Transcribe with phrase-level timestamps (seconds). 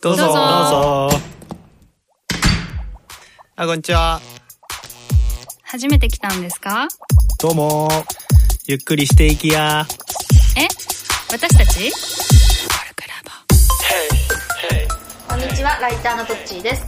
[0.00, 0.22] どうぞ。
[0.24, 1.10] どうぞ。
[3.54, 4.20] あこんにちは。
[5.62, 6.88] 初めて来たんですか？
[7.38, 7.88] どうも。
[8.66, 9.86] ゆっくりしていきや。
[10.56, 10.66] え？
[11.30, 11.92] 私たち？
[15.28, 16.84] こんにちは、ライターのトッチーです。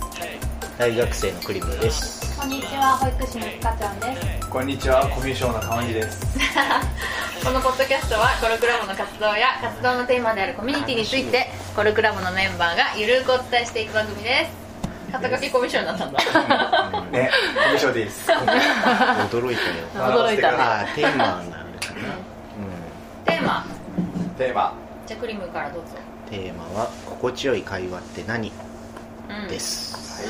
[0.77, 2.37] 大学生のクリムです。
[2.37, 4.49] こんにちは、保育士のつかちゃんです。
[4.49, 6.27] こんにちは、コミュ障の川地です。
[7.43, 15.13] このポッドキャストは、コルクラボの活動や活動のテーマであるコミュニティについて、コルクラボのメンバーがゆるくお伝えしていく番組です。
[15.13, 16.93] 肩書きコミュ障になったん。
[16.93, 17.01] だ。
[17.11, 17.31] ね、
[17.65, 18.29] コミュ障です。
[18.31, 19.75] 驚いたよ。
[20.29, 20.53] 驚いた。
[20.53, 21.65] ねあーテーマなのかな、
[23.25, 23.65] テーマ、
[24.37, 24.75] テーマ、
[25.07, 25.89] じゃあクリムからどうぞ。
[26.27, 28.53] うん、テーマは「心地よい会話って何?
[29.31, 30.23] うん」です、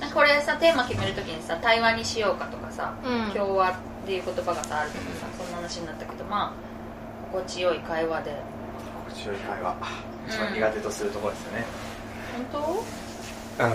[0.00, 3.30] うん、これさテーマ決めるときにさ対話にしようかとかさ、うん。
[3.32, 3.74] 共和っ
[4.06, 5.51] ていう言葉がさあるけどさそん。
[5.51, 6.52] な話になったけどまあ
[7.30, 8.36] 心地よい会話で。
[9.08, 9.76] 心地よい会話。
[10.28, 11.64] 一番苦手とするところですよね。
[12.52, 12.62] 本
[13.58, 13.64] 当？
[13.64, 13.72] うん。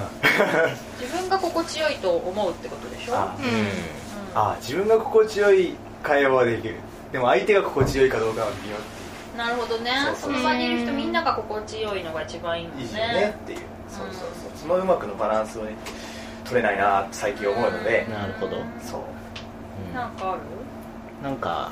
[1.01, 3.15] 自分が心地よいと思うってことでしょ？
[3.15, 4.51] あう、うん。
[4.51, 6.75] あ、自分が心地よい会話はできる。
[7.11, 8.79] でも相手が心地よいかどうかは微妙っ
[9.37, 9.91] なるほどね。
[9.99, 10.15] そそう。
[10.15, 12.85] そうの場にいる人みんなが心地よいのが一番いいもんね。
[12.85, 13.59] ていいよねっていう。
[13.89, 14.51] そうそうそう。
[14.55, 15.73] そのうまくのバランスをね、
[16.43, 19.01] 取れないなって最近思うので、なるほど、そう。
[19.01, 20.41] うんなんかある？
[21.23, 21.71] なんか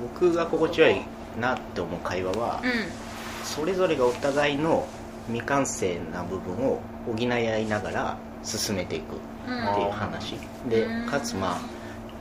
[0.00, 1.02] 僕が心地よい
[1.40, 2.70] なって思う会話は、うん。
[3.44, 4.86] それぞれがお互いの
[5.26, 10.36] 未完成な部分を補い合いながら進めていくっていう話、
[10.68, 11.06] でうん。
[11.06, 11.60] かつまあ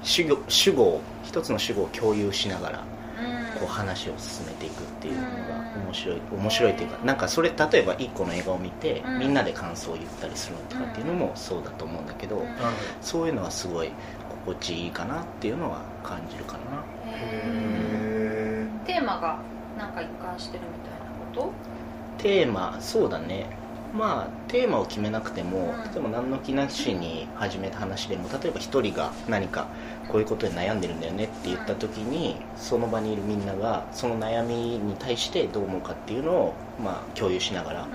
[0.02, 3.60] 主語主語を一つの主語を共有しながらうん。
[3.60, 5.28] こう話を進めていくっていうのが
[5.86, 9.20] 面白い面白いっていうかなんかそれ例えば一個の映画を見て、うん。
[9.20, 12.48] みんなで感想を言ったりするとかっていうのもそうだと思うんだけど、うん。
[13.02, 13.92] そういうのはすごい
[14.46, 16.84] 心地いいかなっていうのは感じるかな。
[17.06, 19.40] へテーマが
[19.78, 21.06] なんか一貫してるみたいな
[21.44, 21.52] こ
[22.18, 22.24] と？
[22.24, 23.46] テーマそうだね。
[23.94, 25.94] まあテーマを決めなくても、うん。
[25.94, 29.68] 例えば何の気なしに始めた話でも例えば一人が何か
[30.10, 36.54] こういうことで悩んでるんだよねって言った時にその場にいるみんながその悩みに対してどう思うかっていうのを、
[36.84, 37.88] まあ、共有しながら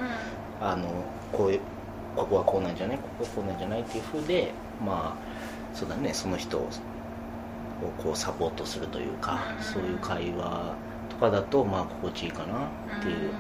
[0.61, 0.89] あの
[1.33, 1.61] こういう
[2.17, 4.53] ここはこうなんじゃないここはこうなんじゃないっていう風で
[4.85, 5.29] まあ
[5.79, 6.13] そうだね。
[6.13, 6.69] その人を
[8.03, 9.65] こうサポートするというかうん。
[9.65, 10.75] そういう会話
[11.09, 12.67] とかだとまあ心地いいかな
[12.99, 13.31] っていう、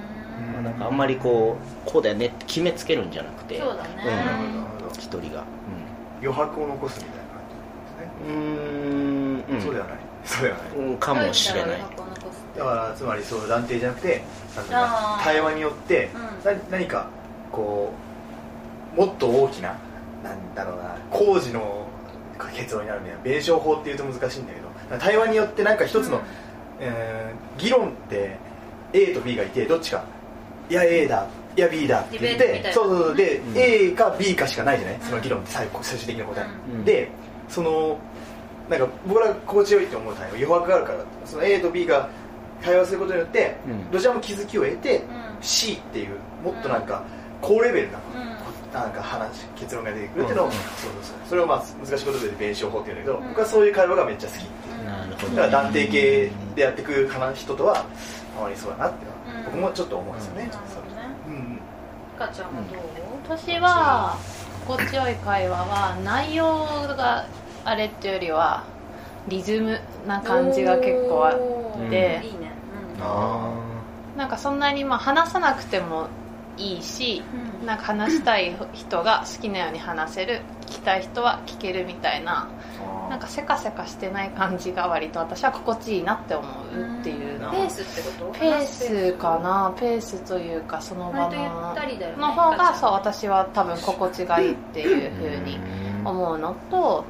[0.47, 0.53] うん。
[0.53, 1.57] まあ、なんかあんまりこ
[1.87, 3.89] うこうだよねって決めつけるんじゃなくてそうだね。
[3.99, 4.57] ーなるほどうん。
[4.57, 4.95] なるほど。
[4.95, 5.45] 一人が。
[6.21, 8.35] 余白を残すみたいな感じですね。
[9.49, 9.99] うんそうではない。
[10.25, 10.69] そうではない。
[10.77, 11.81] うんかもしれない。
[12.57, 14.23] だからつまりそう断定じゃなくて
[15.25, 16.53] 対話によって、うん。
[16.53, 17.09] な何か
[17.51, 17.93] こ
[18.97, 19.77] うもっと大きな
[20.23, 21.88] なんだろうな工事の
[22.47, 24.69] 結論になるみたいな弁証法っていうと難しいんだけど。
[24.99, 26.23] 対話によってなんか一つの、うん。
[26.81, 28.37] えー議論って
[28.93, 30.05] A と B がいてどっちか。
[30.71, 31.27] いや A だ。
[31.57, 33.17] いや B だって言ってそうそうそう。
[33.17, 33.55] で、うん。
[33.57, 34.99] A か B かしかないじゃない？
[35.01, 36.85] その議論って最後最終的な答え、うん。
[36.85, 37.11] で
[37.49, 37.99] その
[38.71, 40.99] なんか僕らが心地よいって思う対話余白があるから。
[41.25, 42.09] その A と B が
[42.63, 43.91] 会話することによって、うん。
[43.91, 45.03] どちらも気づきを得て、うん。
[45.41, 46.11] C っていう
[46.45, 47.03] もっとなんか
[47.43, 48.38] 高レベルな,、うん
[48.81, 50.53] なんか話結論が出てくるっていうのを、うん。
[50.53, 51.17] そうそうそう。
[51.29, 53.29] それをまあ難しいことで弁証法っていうんだけど、うん。
[53.29, 54.85] 僕はそういう会話がめっちゃ好きっていう。
[54.85, 57.79] なるほどだから断定系でやっていく人とは
[58.39, 59.45] あまりそうだなっていうのは、うん。
[59.45, 60.51] 僕もちょっと思うんですよね、
[61.27, 61.35] うん。
[61.35, 61.37] う。
[61.39, 61.61] ん
[62.19, 63.37] かちゃんはどう？
[63.37, 64.17] 私は
[64.67, 66.47] 心地よい会話は内容
[66.97, 67.27] が
[67.65, 68.15] あれっていう？
[68.15, 68.65] よりは
[69.29, 71.79] リズムな感じが結構あう？
[71.83, 72.51] んでいいね
[73.01, 73.53] あ
[74.17, 76.09] なんかそんなにまあ話さなくても
[76.59, 77.23] いいし
[77.61, 77.67] うん。
[77.67, 83.11] なんか話したい人が好きなように話せる聞きたい人は聞けるみたいなー。
[83.11, 88.39] なんかせかせかしてない感じが割と私は心地いいなって思うっていうのペースってこと？
[88.39, 95.59] ペースかなペースというかその場のったりだよねの方がそうか私は多分心地がいいっていうふうに
[96.05, 97.07] 思うのと、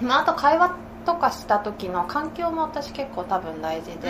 [0.00, 4.08] うんまあ、あと会話とかした時の環境も私結構多分大事で、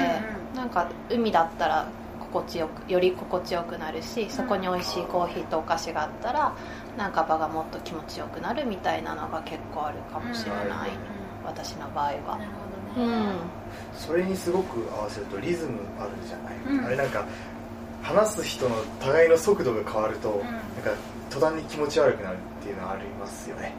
[0.52, 0.56] うん。
[0.56, 1.88] なんか海だったら
[2.32, 6.54] 心地よくより心地よくなるしそこに美味しいコーヒーとお菓子があったら
[6.96, 10.90] なんか場がもっと気持ちよくなるみたいなのが結構あるかもしれない、
[11.44, 12.38] 私の場合は。
[12.96, 13.36] うん。
[13.96, 16.84] それにすごく合わせるとリズムあるじゃない、うん。
[16.86, 17.24] あれなんか
[18.02, 20.40] 話す人の互いの速度が変わると、ん。
[20.40, 20.52] なん
[20.82, 20.94] か
[21.30, 23.72] 途端に気持ち悪くなるっていうのはありますよね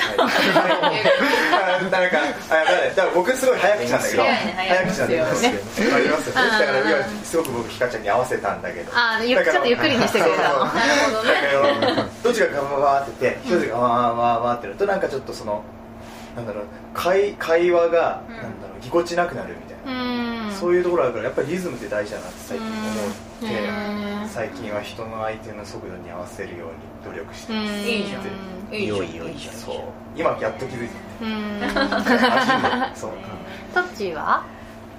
[0.00, 2.18] はい、なんか
[2.50, 2.64] あ
[2.94, 3.58] だから僕すごい。
[3.58, 5.44] 早口なんだけど早口なんだけどです
[5.82, 15.62] よねありますよだからすごく僕ひかちゃんに合わせたんだけどあちょっとゆっくりにしてくれたなるほどねどっちがガババってて一つがわーわわってるとなんかちょっとその
[16.36, 16.64] なんだろう
[16.94, 19.94] 会会話がなんだろうぎこちなくなるみたい。
[19.94, 20.80] な、そうい。
[20.80, 27.64] うところあるからやっぱりリズムって大事だなって最近思ってへー最近は人の相手の速度に合わせるように努力してうん。
[27.64, 28.22] ますいいじゃん。
[28.74, 28.98] いいじゃん。
[28.98, 29.54] よいよいじゃん。
[29.54, 29.76] そう。
[30.16, 30.94] 今やっと気づいて。
[31.22, 31.60] うん。
[32.96, 33.12] そう。
[33.72, 34.42] トッチーは？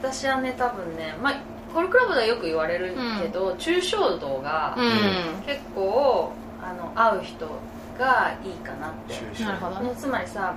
[0.01, 1.33] 私はね多分ねまあ
[1.73, 5.43] コルクラブではよく言われるけど、抽象度がうん。
[5.45, 6.31] 結構
[6.63, 7.45] あの合う人
[7.99, 9.13] がいいかなって。
[9.15, 9.93] 抽象なるほどね。
[9.97, 10.53] つまりさ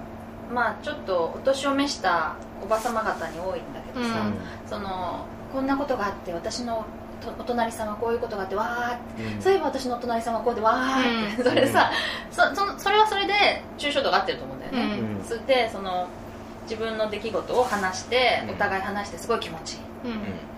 [0.53, 4.35] まあちょっとお年を召したおば様方に多いんだけどさ、うん。
[4.69, 6.85] そのこんなことがあって私のと
[7.39, 9.35] お隣さんはこういうことがあってわーって。
[9.35, 9.43] うん。
[9.43, 11.45] そういえば私のお隣さんはこうでわーって、うん。
[11.51, 11.91] それでさ、
[12.31, 15.25] そそそれはそれで抽象度が合ってると思うんだよね、うん。
[15.25, 16.07] それでその
[16.65, 18.51] 自分の出来事を話して、うん。
[18.51, 19.81] お互い話してすごい気持ちいい。
[20.05, 20.13] うん。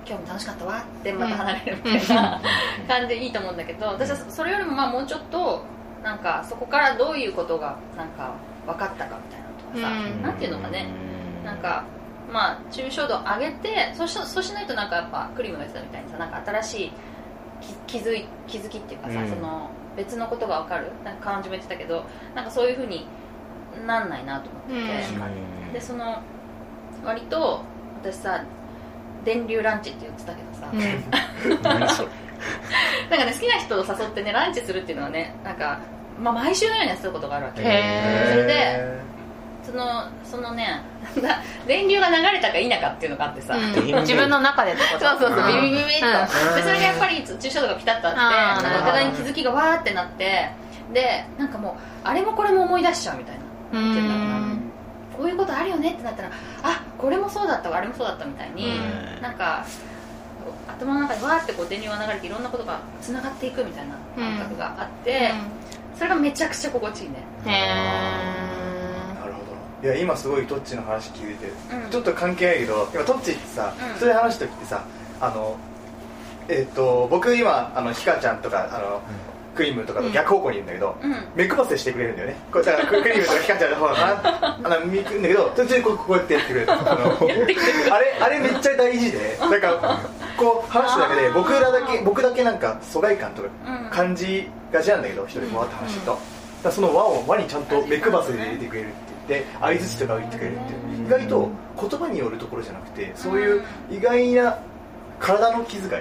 [0.06, 2.40] 今日も楽しかったわってまた離れるみたいな
[2.88, 5.62] 感じでいいと思うんだけど私はそれよりもまあもうちょっと
[6.02, 8.32] なんかそこからどういうことがなんか
[8.66, 10.22] 分かったかみたいなのとかさ、うん。
[10.22, 10.86] なんていうのかね。
[11.44, 11.84] なんか
[12.32, 16.92] まあ抽象度上げてそうしそうしないとなんかやっぱクリームが言ってたみたいにさなんか新しい
[17.86, 19.28] 気気づい気づきっていうかさ、うん。
[19.28, 20.90] その別のことが分かる？
[21.04, 22.04] なんか感じも言ってたけど
[22.34, 23.06] なんかそういうふうに
[23.86, 24.78] なんないなと思ってて、
[25.66, 25.72] うん。
[25.72, 26.20] でその
[27.04, 27.62] 割と
[28.02, 28.44] 私さ
[29.24, 30.66] 電流ランチって言ってたけどさ、
[31.62, 31.76] な
[33.16, 35.80] んかね好きな人を誘ってねランチするっていうのはねなんか、
[36.20, 37.62] まあ、毎週のようにやってたことがあるわけ。
[37.62, 39.04] それで
[39.64, 40.82] そのそのね
[41.22, 44.00] な 電流が流れたか否かっていうのがあってさ、うん。
[44.00, 45.06] 自分の中でってこと。
[45.06, 45.46] そうそうそう。
[45.48, 46.56] ビビビビビッと、うん。
[46.56, 50.50] でそれがやっぱり抽象度がピタッとあってお互いに気づきがわーってなって
[50.92, 53.44] でなんかもうあれもこれも思い出しちゃうみたいな。
[55.16, 56.28] こういうことあるよねってなったら
[56.64, 58.78] あこれもそうだったわあれもそうだったみたいに、
[59.16, 59.22] うん。
[59.22, 59.64] なんか
[60.68, 65.32] 頭の中にわーってこう電流が流れていろんなことがつながっていくみたいな感覚があって、
[65.96, 67.16] それがめちゃくちゃ心地いいね。
[67.46, 68.43] へなるほど
[69.84, 71.48] いや今すごいトッチの話聞いて、
[71.84, 71.90] うん。
[71.90, 73.98] ちょっと関係ないけど今トッチってさ、うん。
[73.98, 74.82] それ話す時ってさ
[75.20, 75.58] あの
[76.48, 79.02] えっ、と僕今あのひかちゃんとかあの、
[79.54, 81.14] クリームとかと逆方向にいるんだけど、うん。
[81.34, 82.36] 目配せしてくれるんだよね。
[82.50, 86.72] これだからククリームとかひかちゃんの方がな あの見くんだけど途中でこうこうやってやってくれる。
[86.72, 90.00] あのあれあれめっちゃ大事でなんか
[90.38, 93.90] こう話すだけで僕らだけ僕だけなんか疎外感とかうん。
[93.90, 96.16] 感じがちなんだけど一人でこうやって話してる
[96.62, 101.06] と、その輪を輪にちゃんと目配せで入れてくれるって言って相づちとかを言ってくれるっていう。
[101.06, 101.50] 意外と
[101.80, 104.58] 言葉によるところじゃなくてそういう意外な
[105.20, 106.00] 体の気遣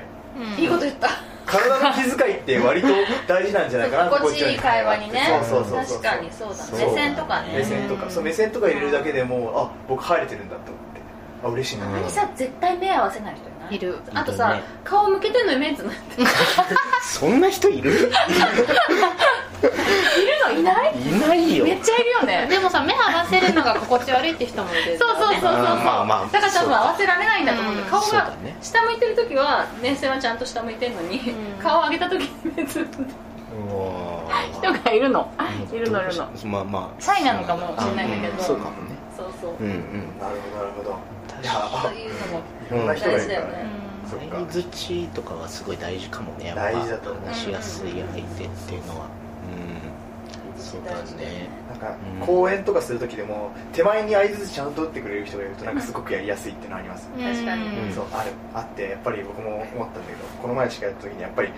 [0.57, 0.61] い。
[0.61, 1.09] いいこと言った。
[1.45, 2.87] 体の気遣いって割と
[3.27, 5.43] 大事なんじゃないかなって心地いい会話にね。
[5.49, 6.85] そうそうそう確かにそうだね。
[6.85, 7.53] 目線とかね。
[7.57, 8.09] 目線とか。
[8.09, 11.01] そう目線とか入れるだけでもうあ僕入れてるんだと思って。
[11.43, 13.97] あ嬉しいな、うん何さ絶対目合わせない人いる。
[14.13, 14.63] あとさ、いるね。
[14.83, 16.21] 顔向けてんのに目つむって。
[16.21, 16.31] い る
[17.03, 18.09] そんな人いる？
[20.45, 20.93] のいない？
[21.09, 21.65] いないよ。
[21.65, 22.47] めっちゃいるよね。
[22.49, 22.59] で
[23.39, 24.99] せるのが心地悪いって人もいるんだよね。
[24.99, 27.73] そうそうそうそうそう、まあまあだから多分合わせられないんだと思う。
[27.73, 27.75] ん。
[27.75, 31.61] だようん顔が下向いてる時は目線はちゃんと下向いてるのに、うん。
[31.61, 32.97] 顔上げた時に目つむって
[34.53, 35.31] 人がいるの。
[35.71, 36.29] いるのいるの。
[36.45, 37.01] まあまあ。
[37.01, 38.95] シャイなのかもしれないんだけどそうかもね。
[39.15, 40.19] そうそう、うんうん。
[40.19, 41.23] なるほどなるほど。
[41.83, 43.65] そういうのも大事だよね
[44.09, 46.47] 相づちとかはすごい大事かもね。
[46.47, 47.25] やっぱ大事だと思う。
[47.25, 49.07] 話しやすい相手っていうのは。
[49.45, 50.61] うん。
[50.61, 51.49] そうだね
[51.83, 52.25] かうん。
[52.25, 57.23] 講演とかする時でも手前に合図ちゃんと打ってくれる人がいるとなんかすごくやりやすいっていうのはあります、うん。
[57.23, 57.67] 確かに。
[57.79, 57.93] うん。
[57.93, 61.49] そうあるあってやっぱり僕も思ったんだけどこの前しかやった時にやっぱり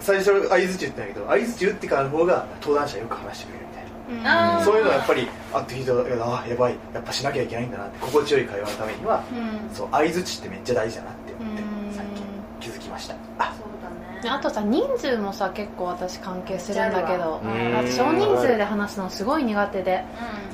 [0.00, 4.56] 最初相づち打ってたけど相づち打ってからの方が登壇者よく話してくれるみたいな。
[4.58, 9.74] あーそういうのはやっぱりあって聞いただけどあやばいやっぱしなきゃいけないんだなって心地よい会話のためにはうん。
[9.74, 12.24] そう相づちってめっちゃ大事だなってうん最近
[12.60, 17.40] 気づきましたあそうだねであとさ人数もさ結構私関係するんだけど
[17.90, 20.04] 少人数で話すのすごい苦手で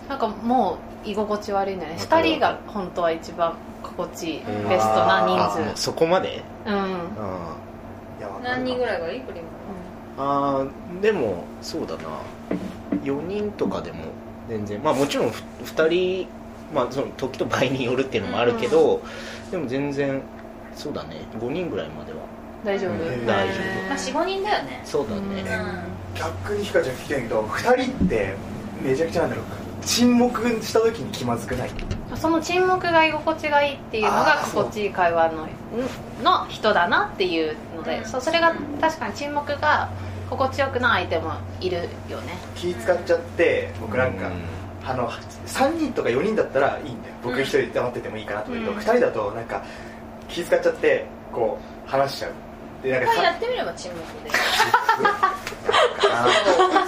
[0.08, 1.98] なんかもう居心地悪いんだよね。
[2.00, 4.68] 2人が本当は一番心地いいうん。
[4.68, 6.42] ベストなあもう人数そこまで？
[6.66, 7.08] うん。
[8.42, 9.20] 何人ぐらいがいい？
[9.20, 9.46] プリム。
[10.16, 12.02] あーでもそうだな。
[13.02, 14.04] 4人とかでも
[14.48, 14.82] 全然。
[14.82, 16.28] まあもちろんふ2人
[16.74, 19.02] まあその時と場合によるっていうのもあるけど、
[19.50, 20.22] でも全然
[20.74, 21.26] そうだね。
[21.38, 22.18] 5人ぐらいまでは
[22.64, 22.92] 大丈夫？
[22.92, 23.26] うん。
[23.26, 23.54] 大丈
[23.88, 24.82] まあ45人だよね。
[24.84, 26.18] そうだね、うん。
[26.18, 28.34] 逆にひかちゃん聞きたいけど2人って
[28.82, 29.44] めちゃくちゃなんだろう。
[29.82, 31.70] 沈黙した時に気まずくない？
[32.16, 35.48] その沈黙が居心地がいいっていうのが心地いい会話のん
[36.24, 38.04] の人だなっていうので、うん。
[38.04, 39.88] そうそれが確かに沈黙が
[40.28, 42.34] 心地よくない相手もいるよね。
[42.56, 44.30] 気使っちゃって僕なんか、
[44.84, 47.14] あの3人とか4人だったらいいんだよ。
[47.22, 48.78] 僕1人で黙っててもいいかなと思うけど、うん。
[48.78, 49.62] 2人だとなんか
[50.28, 52.32] 気使っちゃってこう話しちゃう
[52.82, 54.30] でなんかさ一回やってみれば沈黙で。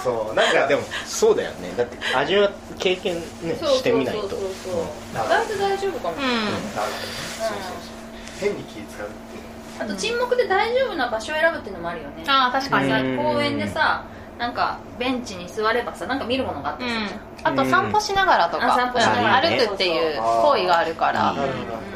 [0.03, 1.71] そうなんかでもそうだよね。
[1.77, 4.21] だって味は経験ねしてみないと。
[4.21, 4.51] そうそうそう。
[4.63, 4.87] そううん。
[5.25, 6.15] 意外と大丈夫かも。
[6.15, 6.21] うん。
[6.21, 6.91] なるほどね
[7.37, 8.01] そうそうそう
[8.39, 9.43] 変に気使うっていう。
[9.79, 12.23] あと沈黙で大丈夫な場所を選ぶっていうのもあるよね。
[12.27, 14.03] ああ確かに、公園でさ
[14.37, 19.57] なんかベンチに座ればさなんか見るものがあったりするじゃん、あと散歩しながらとか、歩しながらうん。
[19.57, 21.90] 歩くっていう行為があるから、いいなるほどうん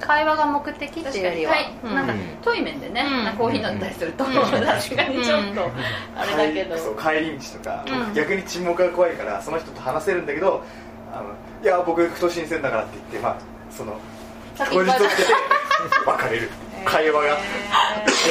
[0.00, 1.72] 会話が目的っていうよりは、はい。
[1.84, 1.94] うん。
[1.94, 2.20] なんかうん。
[2.42, 3.36] 対面でね、うん。
[3.36, 4.32] コーヒー飲んだりすると、うん。
[4.32, 5.24] 確かに。
[5.24, 5.70] ちょっと
[6.16, 7.98] あれだけど、そう帰り道とか、うん。
[8.06, 10.62] 僕逆に沈黙が怖いからその人と話せるんだけど
[11.12, 11.30] あの
[11.62, 13.38] いや僕太新鮮だからって言ってまあ
[13.70, 13.98] その
[14.56, 15.32] 先っぱい当日をつけて
[16.06, 16.50] 別れる。
[16.84, 17.36] 会話が。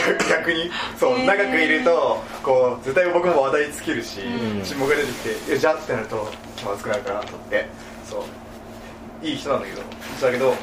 [0.08, 4.64] 逆逆にそう長くいるとこう絶対僕も話題尽きるし、うん。
[4.64, 5.14] 沈黙が出てき
[5.48, 7.68] てえじゃあってなると気まずくなるからと思って
[8.06, 9.82] そういい人なんだけど
[10.22, 10.54] だけど、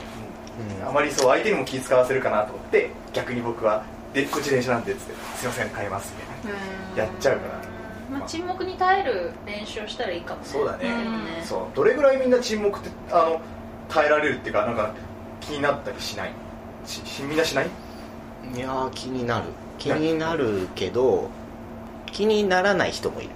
[0.86, 3.84] あまりそう相手にも気使わせるかなと思って逆に僕は
[4.14, 6.58] 「でこっち電車なんで」っつって「すいません変えます」みたい
[6.96, 7.04] な。
[7.04, 8.18] やっちゃうから。
[8.18, 10.46] まあ、沈黙に耐える練習をしたらいいかもね。
[10.46, 10.84] そうだね。
[10.84, 11.76] でもねそう。
[11.76, 13.40] どれぐらいみんな沈黙ってあの
[13.88, 14.92] 耐えられるっていうかなんか
[15.40, 16.32] 気になったりしない？
[16.86, 17.66] ししみんなしない？
[18.54, 19.46] いやー気になる。
[19.78, 21.28] 気になるけど
[22.06, 23.30] 気にならない人もいる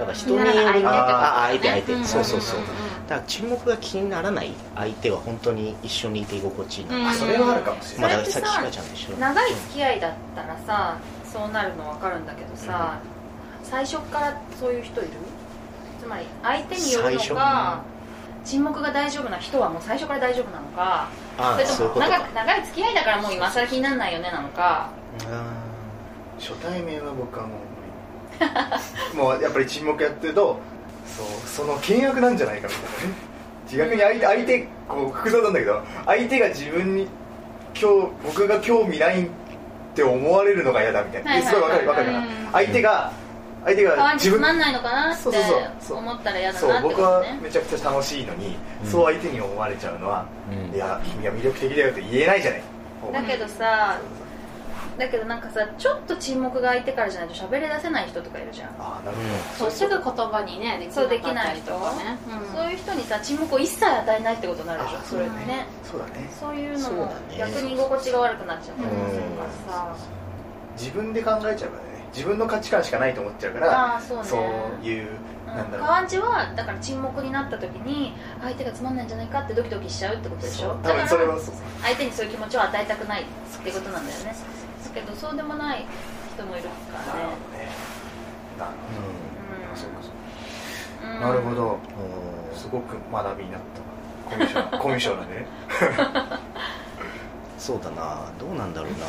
[0.00, 2.04] だから人によりね気にならない相手ってことあ相手相手、うん。
[2.04, 2.66] そうそうそう、うん。
[2.66, 2.74] だか
[3.16, 10.98] ら沈黙が気にならない相手は本当に一緒にいて居心地いいな、うそれはあるかもしれまない、あだからさっきひかちゃんでしょ長い付き合いだったらさ
[11.30, 12.98] そうなるの分かるんだけどさ、
[13.62, 15.10] 最初からそういう人いる？
[16.00, 17.82] つまり相手によるのか
[18.42, 22.18] 沈黙が大丈夫な人はもう最初から大丈夫なのかああそれともそういうことか。
[22.18, 24.88] 長く長い付き合いだからもう今更気にならないよねなのか。
[26.38, 27.58] 初対面は僕はもう
[29.14, 30.58] もうやっぱり沈黙やってると
[31.06, 33.30] そうその険悪なんじゃないかみたいなね。
[33.70, 37.08] 逆に相手相手こう複雑なんだけど相手が自分に
[37.80, 39.28] 今日僕が興味ないっ
[39.94, 42.24] て思われるのが嫌だみたいな、はいはいすごいわかるわかるうん。
[42.52, 43.12] 相手が
[43.64, 45.70] 相手川が自分につまんないのかなってそうそうそう。
[45.80, 48.90] そう思ったら嫌だそうなってこ僕はとねめちゃくちゃ楽しいのに、うん。
[48.90, 50.74] そう相手に思われちゃうのは、うん。
[50.74, 52.62] いや君は魅力的だよって言えないじゃない。
[53.12, 53.98] だけどさ
[54.98, 58.68] だけどなんかさちょっと沈黙が相手からじゃないと喋り出せない人とかいるじゃん。
[58.78, 59.28] ああなるほど、
[59.58, 59.70] そう。
[59.70, 61.72] すぐ言葉にねできそうできない人。
[61.72, 62.54] とかね、うん。
[62.54, 65.66] そういう人にさ沈黙を一切与えないってことになるでしょあそれね。
[65.84, 66.12] そうだね。
[66.38, 69.96] そういうのも逆に居心地が悪くなっちゃったりするからさ。
[70.78, 71.90] 自分で考えちゃうからね。
[72.12, 74.24] 自分の価値観しかないと思っちゃうからああそうね。
[74.24, 75.08] そういう
[75.46, 75.86] なんだろう。
[75.86, 76.06] 川ん。
[76.08, 80.70] ちはだから沈黙になった時に相手がつまんないんじゃないかってドキドキしちゃうってことでしょ？
[80.82, 81.54] 多だから分それはそう。
[81.82, 83.24] 相手にそういう気持ちを与えたくないっ
[83.62, 84.34] てことなんだよね
[84.94, 85.84] だけどそうでもない
[86.34, 86.70] 人もいるか
[87.06, 87.22] らね。
[87.22, 87.90] なるほどね。
[91.20, 91.40] なる
[92.54, 95.46] すごく学びになったコミュ障 コミュ障なんでね。
[97.58, 98.26] そうだな。
[98.38, 99.06] どうなんだろうな。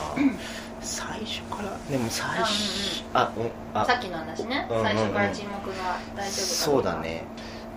[0.82, 4.68] 最初からでも最初あうんあさっきの話ね。
[4.70, 4.86] うんうんうん。
[4.86, 5.76] 最初から沈黙が
[6.16, 7.24] 大丈夫かそうだね。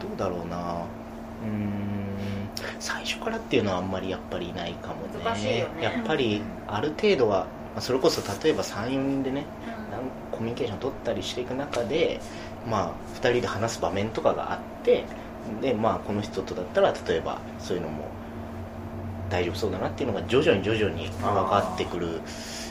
[0.00, 0.56] どうだろうな。
[0.56, 1.94] うーん。
[2.78, 5.24] 最初からっていうのはあんまりやっぱりないかもね。
[5.24, 5.82] 難しいよね。
[5.82, 9.44] やっぱりある程度はまあそれこそ例えば34人でね
[10.32, 12.20] コミュニケーション取ったりしていく中で
[12.68, 15.04] まあ2人で話す場面とかがあって
[15.60, 18.08] でまあこの人とだったら例えばそういうのも
[19.30, 22.20] 大丈夫そうだなっていうのが徐々に徐々に分かってくるっ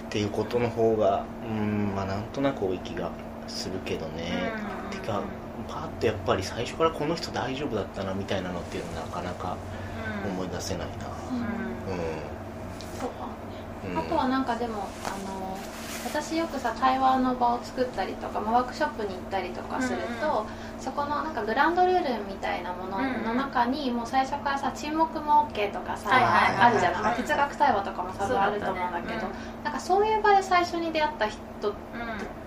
[0.10, 3.12] ていうことの方がうんまあなんとなく多い気が
[3.48, 4.53] するけどね、
[4.88, 5.22] うんてか
[5.67, 9.55] パッとやっぱり最初からこの人大丈夫だったなみたいなのっていうのはなかなか
[10.25, 11.07] 思い出せないな。
[11.89, 12.33] うん
[13.96, 15.58] あとはなんかでもあの
[16.06, 29.54] 私よくさ対話の場を作ったりとか、まあ、ワークショップに行ったりとかすると、うんそこのなんかグランドルールみたいなものの中に、もう最初からさ沈黙も OK とかさ、はいはいはいあるじゃない、はい哲学対話とかも多分あると思うんだけどそうだったね。
[29.64, 31.74] なんかそういう場で最初に出会った人うん。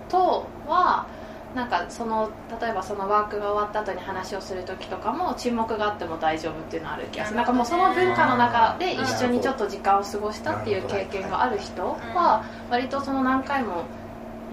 [0.07, 1.07] とは
[1.57, 2.29] なんかその
[2.61, 7.37] 例えばそのワークが終わった後に話をする時とかも沈黙があっても大丈夫っていうのはある気がする。
[7.37, 13.85] なんかもうその文化の中で一緒にちょっと時間を過ごしたっていう経験がある人は割とその何回も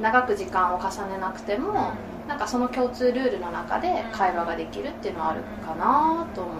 [0.00, 1.92] 長く時間を重ねなくても
[2.26, 6.56] なんかその共通ルールの中で会話ができるっていうのはあるかなと思う、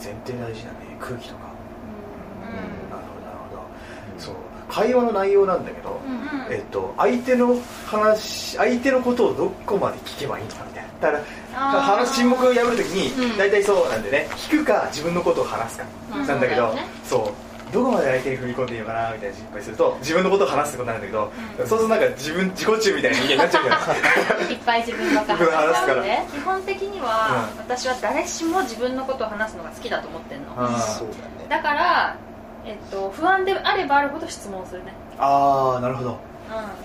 [0.00, 0.96] 前提大事だね。
[1.00, 1.40] 空気とか
[2.46, 3.62] うんなるほどなるほど
[4.18, 4.34] そう
[4.76, 6.52] 会話の内容なんだけど、うんうん。
[6.52, 10.90] えっと、相手の話相手のことをどこまで聞けばいいのかみたいな。
[11.00, 13.30] だから話沈黙を破るときうん。
[13.30, 16.26] に大体そうなんでね聞くか自分のことを話すかうん。
[16.26, 16.92] なんだけどそうだよね。
[17.04, 17.72] そう。
[17.72, 24.40] どこまで相手に踏み込んでいいのかなみたいな心配すると自分のことを話すってことになるんだけど、そうするとなんか自分自己中みたいな人間になっちゃうから。
[24.52, 25.52] いっぱい自分の自分の。
[25.56, 26.02] 話すから。
[26.02, 27.58] で基本的には、うん。
[27.58, 31.46] 私は誰しも自分のことを話すのが好きだと思ってんの、うだね。
[31.48, 32.16] だから、
[32.66, 36.18] えっと、不安であればあるほど質問するね、あーなるほど。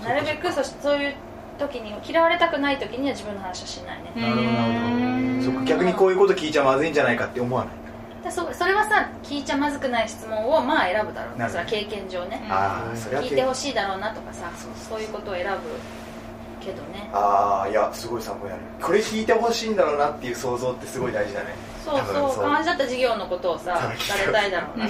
[0.00, 1.14] ん、なるべくそしそういう
[1.58, 5.64] 時に嫌われたくない時には自分の話はしないね、なるほどなるほど。
[5.64, 7.74] 逆にこういうこと聞いちゃまずいんじゃないかって思わない。
[8.24, 12.46] でそそれはさ聞いちゃまずくない質問をまあ選ぶだろうねそれは経験上ね。
[12.48, 14.48] ああそれは聞いてほしいだろうなとかさ
[14.88, 15.50] そういうことを選ぶ
[16.64, 17.10] けどね。
[17.12, 18.62] ああいやすごい参考になる。
[18.80, 21.48] これ聞いてほしいんだろうなっていう想像ってすごい大事だね
[21.84, 21.98] そう
[22.34, 22.44] そう。
[22.44, 24.84] 感じだった授業のことをさ聞かれたいだろう な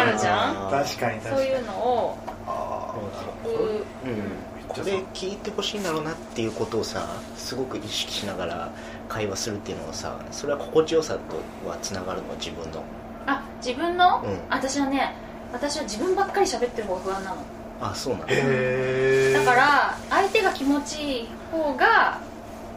[0.00, 0.68] あるじゃん？
[0.68, 1.36] あ確かに確かに。
[1.36, 4.32] そういうのをああ聞くうん。
[4.68, 7.06] これ聞いてほしいんだろうなっていうことをさ
[7.36, 8.68] すごく意識しながら
[9.08, 12.34] 会話するっていうのはさそれは心地よさとはつながるの？
[12.40, 12.82] 自分の？
[13.26, 14.38] あ自分の、うん。
[14.50, 15.14] 私はね
[15.52, 17.36] 私は自分ばっかり喋ってる方が不安なの。
[17.80, 18.26] あそうなんだ。
[18.30, 22.18] へえだから相手が気持ちいい方が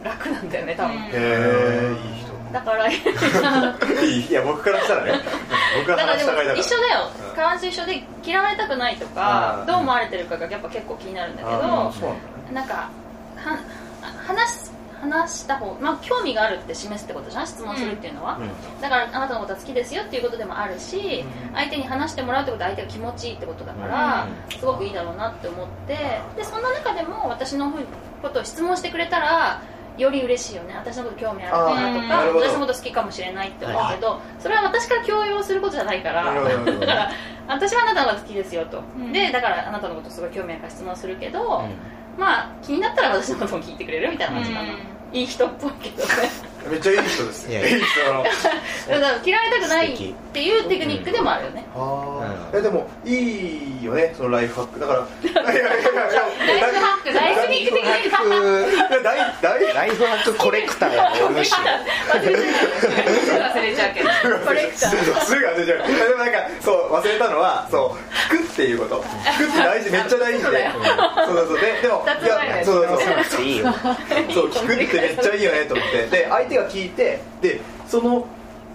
[0.04, 2.90] 楽なんだよね多分、うんへえいい人だから。
[2.90, 5.20] いや僕からしたらね。
[5.78, 6.60] 僕は話したがいだから。
[6.60, 7.10] 一緒だよ。
[7.30, 7.36] うん。
[7.36, 9.66] 川内と一緒で嫌われたくないとかうん。
[9.66, 12.90] どう思われてるかがやっぱ結構気になるんだけどんなんか
[13.36, 13.58] は
[14.26, 18.80] 話す話した方まあ興味があるって示すってことじゃん質問するっていうのは、うん。
[18.80, 21.54] だからあなたのことは好きですよっていうことでもあるし、うん。
[21.54, 25.96] 相手に話してもらうってことは相手が気持ちいいってことだから、うすごくいいだろうなって思って。
[26.36, 27.72] でそんな中でも私の
[28.22, 29.62] ことを質問してくれたら
[29.98, 30.74] より嬉しいよね。
[30.76, 31.74] 私のこと興味あるか
[32.08, 36.24] なとか私のこと好きかもしれないって思うけど、それは私から強要することじゃないから。
[36.24, 37.10] だから
[37.48, 39.12] 私はあなたのこと好きですよと、うん。
[39.12, 42.20] でだからあなたのことすごい興味あるから質問するけど、うん。
[42.20, 44.68] まあ気になったら私のことも聞いてくれるみたいな感じかな、
[45.12, 46.12] いい人っぽいけどね
[46.70, 47.84] めっちゃいい人ですよいやい人
[48.90, 53.14] だから嫌われたくないっていうテクニックでもあるよね、ああ、いやでもい
[53.80, 54.80] いよねそのライフハック。
[54.80, 56.20] だからいやいやいやいや
[56.60, 57.12] ライフハック。
[57.12, 57.76] ライフニック。
[57.76, 61.58] 的にいや大大ライフハックコレクターやねむしろ
[62.12, 64.08] 忘れちゃう忘れちゃうけど。
[64.44, 65.86] コレクターすぐ忘れちゃう。
[65.86, 69.02] でもなんかそう忘れたのはそう聞くっていうこと。
[69.02, 69.90] 聞くって大事。
[69.94, 70.70] めっちゃ大事で。
[70.70, 71.60] そうそうそうそう。
[71.60, 73.08] ででもいやそうそうそう。
[74.34, 76.06] そう聞くってめっちゃいいよねと思って。
[76.06, 78.26] で相手が聞いてでその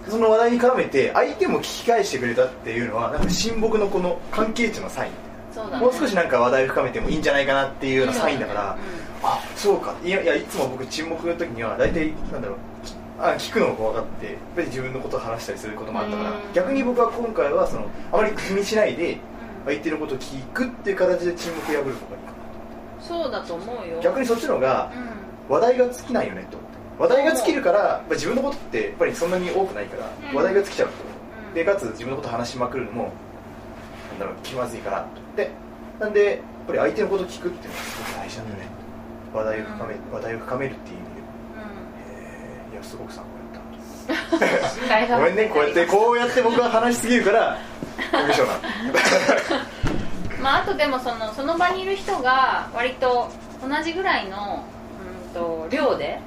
[0.08, 5.12] その話題に絡めて相手も聞き返してくれたっていうのはなんか親睦のこの関係値のサイン。
[5.54, 5.84] そうだね。
[5.84, 8.76] もう少しなんか話題深めてもいいんじゃないかなっていうようなサインだから、
[9.22, 9.94] あそうか。
[10.04, 12.56] いやいやいつも僕沈黙の時には大体なんだろう
[13.18, 19.18] あ聞くのが怖がってやっぱり自分のことを話したりすることもあったからうん逆に僕は今回はそのあまり気にしないで
[19.64, 22.34] 相手のことを聞くっていう形で沈黙を破る方がいいか
[23.00, 23.96] そうだと思うよ。
[23.96, 24.92] な逆にそっちの方が
[25.48, 26.58] う話題が尽きないよねと
[26.98, 30.36] 話題が尽きるから自分のことってやっぱりそんなに多くないからうん。
[30.36, 30.88] 話題が尽きちゃう。
[30.88, 30.94] と
[31.54, 33.12] でかつ自分のこと話しまくるのも
[34.12, 35.50] なんだろう気まずいかなと思って
[36.00, 38.68] なんでやっぱり相手のことを聞くっていうのがすごく大事なんだね、
[39.32, 41.14] 話題を深め話題を深めるっていう意味で。
[41.14, 41.24] へ
[42.70, 43.60] えいやすごく参考になった。
[43.60, 43.64] うん
[45.16, 47.58] ごめんねこうやってこうやって僕は話しすぎるから
[48.10, 48.58] コミュ障な
[50.42, 53.30] まああとでもそのその場にいる人が割と
[53.66, 54.64] 同じぐらいの
[55.76, 55.86] うん。
[55.86, 56.20] と量で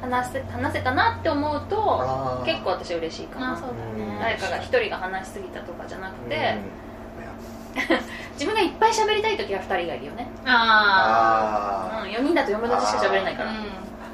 [0.00, 3.52] 話せ話せたなって思うと結構私嬉しいかな。
[3.52, 4.18] あそうだね。
[4.20, 7.82] 誰かが一人が話しすぎたとかじゃなくて、うん。
[8.34, 13.50] 自分がいっぱい喋りたい時は二人がいるよね、あうん、4人だと4分の1しか喋れないから。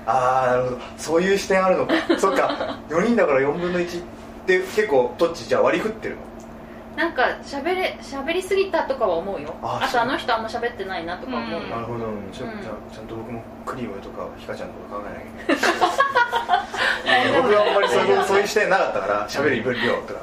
[0.05, 0.79] あああなるほど。
[0.99, 1.95] そういう視点あるのか。
[2.19, 2.77] そっか。
[2.91, 4.03] 4人だから4分の1っ
[4.47, 5.49] て結構どっち？
[5.49, 6.23] じゃあ割り振ってるの？
[6.97, 9.55] なんか喋れ喋りすぎたとかは思うよ。
[9.63, 11.71] ああとあの人あんま喋ってないなとか思うよ、うん。
[11.71, 12.07] なるほど。
[12.33, 12.61] ちょ,、うん。
[12.63, 15.61] じゃあちゃんと僕もクリームとかひかちゃんのこと考えなきゃい
[17.03, 20.21] けない 僕はあんまりそういうそういう視点なかったから喋る分量とか、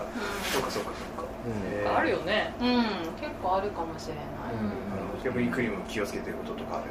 [0.52, 1.52] そうかそうかそうか、うん。
[1.84, 2.54] へーあるよね。
[2.62, 2.84] うん。
[3.20, 4.24] 結構あるかもしれない。
[4.24, 6.86] あの逆にクリーム気をつけてることとかある？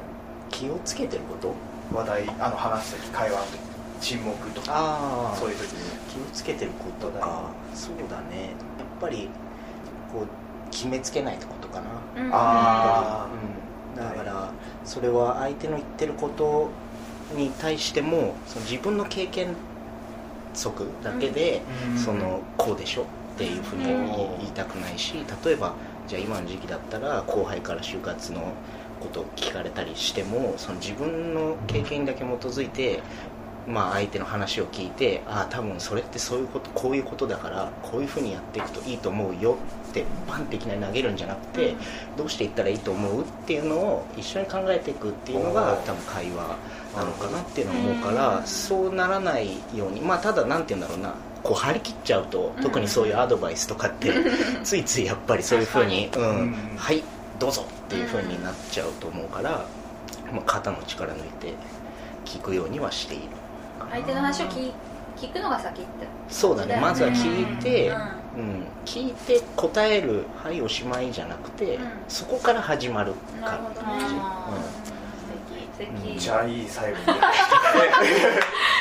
[0.51, 1.55] 気をつけてること？
[1.95, 3.59] 話題あの話す時会話の時
[4.01, 5.79] 沈黙とかあそういう時に。
[6.13, 7.43] 気をつけてることか。
[7.75, 8.51] そうだね。
[8.79, 9.31] やっぱり
[10.13, 12.23] こう決めつけないってことかな。
[12.23, 12.31] うん。
[12.33, 13.29] あ
[13.95, 14.51] うん、だから
[14.85, 16.71] それは相手の言ってること
[17.37, 19.55] に対してもその自分の経験
[20.55, 21.99] 則だけで、うん。
[21.99, 23.05] そのこうでしょっ
[23.39, 25.75] ていうふうに言いたくないし例えば
[26.09, 28.53] じゃあ今の時期だったら後輩から就活の
[28.99, 33.01] ことを聞かれたりしてもその自分の経験だけ基づいて
[33.69, 39.59] まあ、相手の話を聞いてああ多分それってそういうことこういうことだからこういうふうにやっていくといいと思うよ
[39.91, 41.75] ってパンっていきなり投げるんじゃなくて、
[42.17, 46.57] どうしていったらいいと思うっていうのを一緒に考えていくっていうのが多分会話
[46.95, 54.13] なのかなっていうのを思うから、そうならないようにまあただなんて言うんだろうなこう張り切っちゃうと特にそういうアドバイスとかって
[54.65, 56.57] ついついやっぱりそういうふうに、うんうん。
[56.77, 57.03] はい
[57.39, 59.65] どうぞっていうふうになっちゃうと思うから、
[60.33, 61.55] まあ、肩の力抜いて
[62.25, 63.29] 聞くようにはしている
[63.91, 64.71] 相手の話を聞
[65.17, 66.07] 聞くのが先って。
[66.29, 66.79] そうだね。
[66.81, 67.93] まずは聞いて、う
[68.39, 68.65] うん。
[68.85, 71.89] 聞いて答える「はいおしまい」じゃなくて、うん。
[72.09, 73.87] そこから始まるんなかるほどね。
[74.21, 74.51] あ
[75.77, 77.05] 素敵めっ素敵ちゃいい最後に。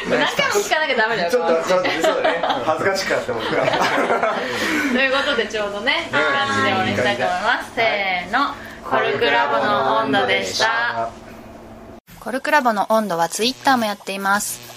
[0.10, 2.42] 何回も聞かなきゃダメだよちょっとちょっとそうだね。
[2.66, 6.10] 恥ずかしかったもんかということでちょうどねい。
[6.10, 7.72] い感じで終わりにしたいと思います。
[7.76, 8.54] せーの。
[8.90, 11.10] コルクラボの温度でした。
[12.20, 14.77] コルクラボの温度はツイッターもやっています。